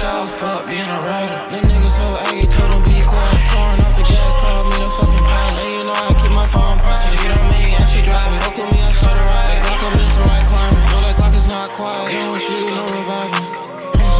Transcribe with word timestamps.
a 0.00 0.28
fucking 0.28 0.28
fuck 0.32 0.64
being 0.64 0.88
a 0.88 1.00
writer. 1.04 1.38
That 1.52 1.62
nigga 1.68 1.90
so 1.92 2.06
aggy, 2.24 2.46
told 2.48 2.72
him 2.72 2.82
be 2.88 2.96
quiet. 3.04 3.40
Throwing 3.52 3.80
off 3.84 3.96
the 3.96 4.04
gas, 4.08 4.32
called 4.40 4.66
me 4.72 4.76
the 4.80 4.88
fucking 4.96 5.24
pilot. 5.28 5.60
And 5.60 5.72
you 5.76 5.84
know 5.84 5.92
I 5.92 6.08
keep 6.16 6.32
my 6.32 6.46
phone 6.48 6.78
private. 6.80 7.04
She 7.04 7.20
hit 7.20 7.36
on 7.36 7.44
me 7.52 7.60
and 7.76 7.86
she 7.88 8.00
driving. 8.00 8.40
Fuck 8.40 8.56
with 8.56 8.70
me, 8.72 8.80
I 8.80 8.90
started 8.96 9.20
riding. 9.20 9.60
That 9.60 9.76
Glock, 9.76 9.82
I'm 9.84 10.00
in 10.00 10.08
some 10.08 10.24
right 10.24 10.46
climbing. 10.48 10.86
Know 10.88 11.00
that 11.04 11.16
Glock 11.20 11.34
is 11.36 11.46
not 11.48 11.68
quiet. 11.76 12.16
Know 12.16 12.32
what 12.32 12.42
you, 12.48 12.60
no 12.72 12.84
reviving. 12.88 13.44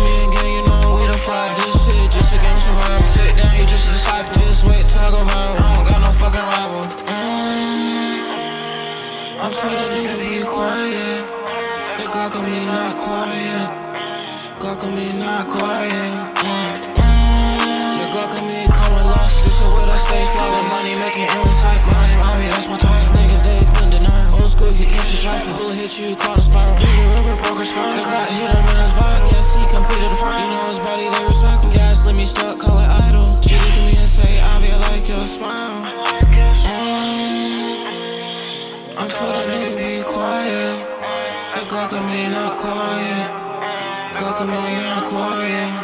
Me 0.04 0.12
and 0.20 0.30
gang, 0.36 0.52
you 0.52 0.62
know 0.68 1.00
we 1.00 1.02
the 1.08 1.16
fly. 1.16 1.48
This 1.56 1.72
shit 1.80 2.12
just 2.12 2.28
a 2.28 2.38
game 2.40 2.60
survival. 2.60 3.06
Sit 3.08 3.30
down, 3.40 3.52
you 3.56 3.64
just 3.64 3.88
a 3.88 3.92
disciple. 3.96 4.36
Just 4.36 4.62
wait 4.68 4.84
till 4.84 5.00
I 5.00 5.08
go 5.16 5.20
viral. 5.24 5.64
I 5.64 5.68
don't 5.80 5.86
got 5.88 6.00
no 6.04 6.10
fucking 6.12 6.44
rival. 6.44 6.84
Mm, 7.08 8.20
I 9.40 9.46
told 9.48 9.74
that 9.80 9.90
nigga 9.96 10.16
be 10.20 10.44
quiet. 10.44 11.24
That 11.96 12.08
Glock 12.12 12.36
on 12.36 12.44
me 12.44 12.68
not 12.68 13.00
quiet. 13.00 13.79
Glock 14.70 14.86
on 14.86 14.94
me 14.94 15.10
not 15.18 15.50
quiet. 15.50 15.90
Mm, 15.90 16.94
mm. 16.94 17.98
The. 17.98 18.06
This 19.42 19.50
is 19.50 19.66
what 19.66 19.88
I 19.90 19.98
stay 20.06 20.22
flawless. 20.30 20.70
Money 20.70 20.94
making 20.94 21.26
that's 21.26 22.70
my. 22.70 22.78
Niggas 22.78 23.42
they 23.50 23.66
been. 23.66 23.90
Old 24.30 24.46
school, 24.46 24.70
you 24.70 24.86
his 24.86 25.26
rifle. 25.26 25.58
Bullet 25.58 25.74
hit 25.74 25.98
you, 25.98 26.14
caught 26.14 26.38
a 26.38 26.42
spiral. 26.42 26.78
In 26.78 26.86
the 26.86 27.02
river, 27.02 27.34
broke 27.42 27.58
her 27.58 27.66
spine. 27.66 27.98
The 27.98 28.02
Glock 28.06 28.30
hit 28.30 28.46
him 28.46 28.62
in 28.62 28.78
his 28.78 28.94
vibe. 28.94 29.26
Yes, 29.34 29.50
he 29.58 29.66
completed 29.74 30.06
the 30.06 30.18
front. 30.22 30.38
You 30.38 30.46
know 30.54 30.70
his 30.70 30.78
body 30.78 31.06
they 31.10 31.24
recycle. 31.26 31.74
Gas 31.74 32.06
let 32.06 32.14
me 32.14 32.24
stuck, 32.24 32.54
call 32.62 32.78
it 32.78 32.86
idle. 33.10 33.42
She 33.42 33.58
look 33.58 33.74
at 33.74 33.84
me 33.90 33.98
and 33.98 34.06
say, 34.06 34.38
I 34.38 34.54
like 34.86 35.02
your 35.02 35.26
smile. 35.26 35.82
Mm. 36.62 37.74
I 39.02 39.04
told 39.18 39.34
that 39.34 39.50
nigga 39.50 39.82
be 39.82 40.06
quiet. 40.06 40.78
That 41.58 41.66
Glock 41.66 41.90
on 41.90 42.06
me 42.06 42.30
not 42.30 42.54
quiet. 42.54 43.39
Me 44.20 44.26
not 44.26 45.06
quiet. 45.06 45.79